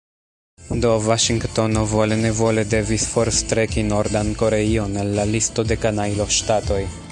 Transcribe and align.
Do 0.85 0.93
Vaŝingtono 1.07 1.83
vole-nevole 1.91 2.63
devis 2.71 3.05
forstreki 3.11 3.85
Nordan 3.93 4.33
Koreion 4.43 4.99
el 5.05 5.15
la 5.21 5.29
listo 5.37 5.69
de 5.73 5.81
kanajloŝtatoj. 5.87 6.83